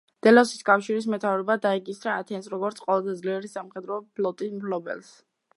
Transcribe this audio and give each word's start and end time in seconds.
დელოსის 0.27 0.63
კავშირის 0.69 1.07
მეთაურობა 1.15 1.57
დაეკისრა 1.67 2.17
ათენს, 2.23 2.49
როგორც 2.55 2.83
ყველაზე 2.89 3.15
ძლიერი 3.23 3.55
სამხედრო 3.55 4.03
ფლოტის 4.17 4.57
მფლობელს. 4.59 5.17